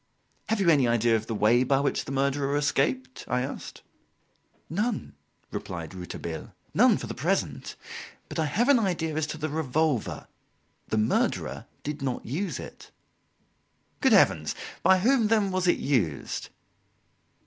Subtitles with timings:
[0.49, 3.83] "Have you any idea of the way by which the murderer escaped?" I asked.
[4.67, 5.13] "None,"
[5.51, 7.75] replied Rouletabille "none, for the present.
[8.27, 10.25] But I have an idea as to the revolver;
[10.87, 12.89] the murderer did not use it."
[13.99, 14.55] "Good Heavens!
[14.81, 16.49] By whom, then, was it used?"